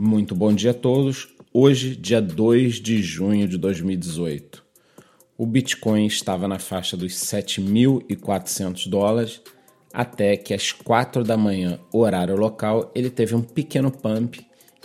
Muito 0.00 0.32
bom 0.32 0.52
dia 0.52 0.70
a 0.70 0.74
todos. 0.74 1.28
Hoje, 1.52 1.96
dia 1.96 2.22
2 2.22 2.76
de 2.76 3.02
junho 3.02 3.48
de 3.48 3.58
2018. 3.58 4.64
O 5.36 5.44
Bitcoin 5.44 6.06
estava 6.06 6.46
na 6.46 6.60
faixa 6.60 6.96
dos 6.96 7.14
7.400 7.14 8.88
dólares 8.88 9.42
até 9.92 10.36
que 10.36 10.54
às 10.54 10.70
4 10.70 11.24
da 11.24 11.36
manhã, 11.36 11.80
horário 11.92 12.36
local, 12.36 12.92
ele 12.94 13.10
teve 13.10 13.34
um 13.34 13.42
pequeno 13.42 13.90
pump 13.90 14.38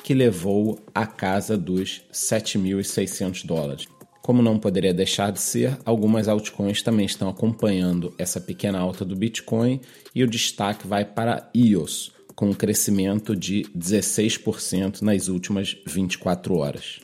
que 0.03 0.15
levou 0.15 0.79
à 0.95 1.05
casa 1.05 1.55
dos 1.55 2.01
7.600 2.11 3.45
dólares. 3.45 3.85
Como 4.23 4.41
não 4.41 4.57
poderia 4.57 4.95
deixar 4.95 5.31
de 5.31 5.39
ser, 5.39 5.77
algumas 5.85 6.27
altcoins 6.27 6.81
também 6.81 7.05
estão 7.05 7.29
acompanhando 7.29 8.15
essa 8.17 8.41
pequena 8.41 8.79
alta 8.79 9.05
do 9.05 9.15
Bitcoin 9.15 9.79
e 10.15 10.23
o 10.23 10.27
destaque 10.27 10.87
vai 10.87 11.05
para 11.05 11.51
EOS, 11.53 12.11
com 12.43 12.49
um 12.49 12.53
crescimento 12.53 13.33
de 13.33 13.65
16% 13.73 15.01
nas 15.01 15.29
últimas 15.29 15.77
24 15.87 16.57
horas. 16.57 16.99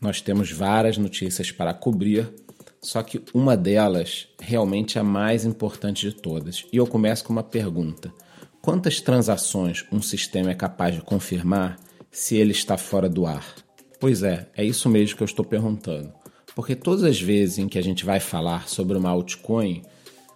Nós 0.00 0.20
temos 0.20 0.50
várias 0.50 0.98
notícias 0.98 1.52
para 1.52 1.72
cobrir, 1.72 2.28
só 2.82 3.00
que 3.00 3.22
uma 3.32 3.56
delas 3.56 4.26
realmente 4.40 4.98
é 4.98 5.00
a 5.00 5.04
mais 5.04 5.44
importante 5.44 6.10
de 6.10 6.16
todas. 6.16 6.64
E 6.72 6.76
eu 6.76 6.88
começo 6.88 7.22
com 7.22 7.32
uma 7.32 7.44
pergunta: 7.44 8.12
quantas 8.60 9.00
transações 9.00 9.84
um 9.92 10.02
sistema 10.02 10.50
é 10.50 10.54
capaz 10.54 10.96
de 10.96 11.02
confirmar 11.02 11.78
se 12.10 12.34
ele 12.34 12.50
está 12.50 12.76
fora 12.76 13.08
do 13.08 13.26
ar? 13.26 13.46
Pois 14.00 14.24
é, 14.24 14.48
é 14.56 14.64
isso 14.64 14.88
mesmo 14.88 15.16
que 15.16 15.22
eu 15.22 15.26
estou 15.26 15.44
perguntando. 15.44 16.12
Porque 16.52 16.74
todas 16.74 17.04
as 17.04 17.20
vezes 17.20 17.58
em 17.58 17.68
que 17.68 17.78
a 17.78 17.82
gente 17.82 18.04
vai 18.04 18.18
falar 18.18 18.68
sobre 18.68 18.98
uma 18.98 19.10
altcoin, 19.10 19.82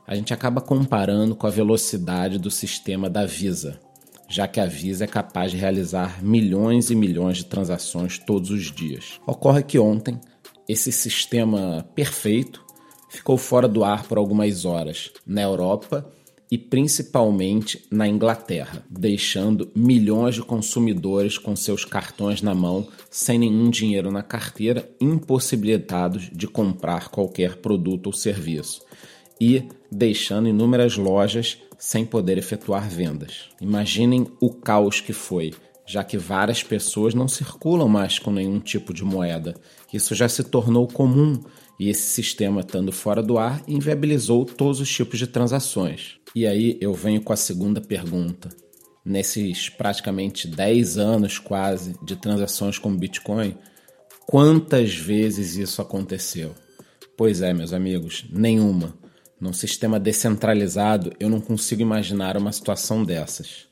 a 0.06 0.14
gente 0.14 0.32
acaba 0.32 0.60
comparando 0.60 1.34
com 1.34 1.44
a 1.44 1.50
velocidade 1.50 2.38
do 2.38 2.52
sistema 2.52 3.10
da 3.10 3.26
Visa 3.26 3.80
já 4.28 4.48
que 4.48 4.60
a 4.60 4.66
Visa 4.66 5.04
é 5.04 5.06
capaz 5.06 5.50
de 5.50 5.56
realizar 5.56 6.22
milhões 6.22 6.90
e 6.90 6.94
milhões 6.94 7.38
de 7.38 7.46
transações 7.46 8.18
todos 8.18 8.50
os 8.50 8.70
dias. 8.70 9.20
Ocorre 9.26 9.62
que 9.62 9.78
ontem 9.78 10.20
esse 10.68 10.90
sistema 10.90 11.86
perfeito 11.94 12.64
ficou 13.08 13.36
fora 13.36 13.68
do 13.68 13.84
ar 13.84 14.04
por 14.04 14.18
algumas 14.18 14.64
horas 14.64 15.10
na 15.26 15.42
Europa 15.42 16.10
e 16.50 16.58
principalmente 16.58 17.84
na 17.90 18.06
Inglaterra, 18.06 18.84
deixando 18.88 19.70
milhões 19.74 20.36
de 20.36 20.42
consumidores 20.42 21.38
com 21.38 21.56
seus 21.56 21.84
cartões 21.84 22.42
na 22.42 22.54
mão, 22.54 22.86
sem 23.10 23.38
nenhum 23.38 23.70
dinheiro 23.70 24.10
na 24.10 24.22
carteira, 24.22 24.88
impossibilitados 25.00 26.30
de 26.32 26.46
comprar 26.46 27.08
qualquer 27.08 27.56
produto 27.56 28.06
ou 28.06 28.12
serviço, 28.12 28.82
e 29.40 29.68
deixando 29.90 30.48
inúmeras 30.48 30.96
lojas 30.96 31.58
sem 31.78 32.04
poder 32.04 32.38
efetuar 32.38 32.88
vendas. 32.88 33.50
Imaginem 33.60 34.26
o 34.40 34.50
caos 34.50 35.00
que 35.00 35.12
foi, 35.12 35.52
já 35.86 36.02
que 36.02 36.16
várias 36.16 36.62
pessoas 36.62 37.14
não 37.14 37.28
circulam 37.28 37.88
mais 37.88 38.18
com 38.18 38.30
nenhum 38.30 38.58
tipo 38.60 38.94
de 38.94 39.04
moeda. 39.04 39.54
Isso 39.92 40.14
já 40.14 40.28
se 40.28 40.42
tornou 40.44 40.86
comum 40.88 41.42
e 41.78 41.88
esse 41.88 42.02
sistema, 42.02 42.60
estando 42.60 42.92
fora 42.92 43.22
do 43.22 43.36
ar, 43.36 43.62
inviabilizou 43.66 44.44
todos 44.44 44.80
os 44.80 44.90
tipos 44.90 45.18
de 45.18 45.26
transações. 45.26 46.16
E 46.34 46.46
aí 46.46 46.78
eu 46.80 46.94
venho 46.94 47.20
com 47.20 47.32
a 47.32 47.36
segunda 47.36 47.80
pergunta. 47.80 48.48
Nesses 49.04 49.68
praticamente 49.68 50.48
10 50.48 50.96
anos 50.96 51.38
quase 51.38 51.94
de 52.02 52.16
transações 52.16 52.78
com 52.78 52.96
Bitcoin, 52.96 53.56
quantas 54.26 54.94
vezes 54.94 55.56
isso 55.56 55.82
aconteceu? 55.82 56.54
Pois 57.16 57.42
é, 57.42 57.52
meus 57.52 57.72
amigos, 57.72 58.24
nenhuma. 58.32 58.94
Num 59.44 59.52
sistema 59.52 60.00
descentralizado, 60.00 61.12
eu 61.20 61.28
não 61.28 61.38
consigo 61.38 61.82
imaginar 61.82 62.34
uma 62.34 62.50
situação 62.50 63.04
dessas. 63.04 63.66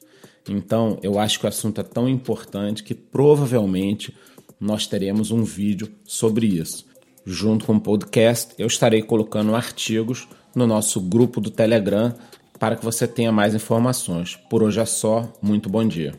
Então, 0.46 0.98
eu 1.02 1.18
acho 1.18 1.40
que 1.40 1.46
o 1.46 1.48
assunto 1.48 1.80
é 1.80 1.82
tão 1.82 2.06
importante 2.06 2.82
que 2.82 2.94
provavelmente 2.94 4.14
nós 4.60 4.86
teremos 4.86 5.30
um 5.30 5.42
vídeo 5.42 5.90
sobre 6.04 6.46
isso. 6.46 6.84
Junto 7.24 7.64
com 7.64 7.76
o 7.76 7.80
podcast, 7.80 8.52
eu 8.58 8.66
estarei 8.66 9.00
colocando 9.00 9.54
artigos 9.54 10.28
no 10.54 10.66
nosso 10.66 11.00
grupo 11.00 11.40
do 11.40 11.50
Telegram 11.50 12.14
para 12.58 12.76
que 12.76 12.84
você 12.84 13.08
tenha 13.08 13.32
mais 13.32 13.54
informações. 13.54 14.36
Por 14.50 14.62
hoje 14.62 14.78
é 14.78 14.84
só, 14.84 15.32
muito 15.40 15.70
bom 15.70 15.88
dia. 15.88 16.12